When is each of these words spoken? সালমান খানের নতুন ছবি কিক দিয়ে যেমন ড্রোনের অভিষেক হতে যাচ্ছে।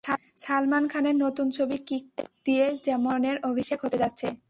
সালমান 0.37 0.83
খানের 0.87 1.15
নতুন 1.15 1.47
ছবি 1.49 1.77
কিক 1.77 2.05
দিয়ে 2.45 2.65
যেমন 2.85 3.13
ড্রোনের 3.13 3.37
অভিষেক 3.43 3.79
হতে 3.85 3.97
যাচ্ছে। 3.97 4.27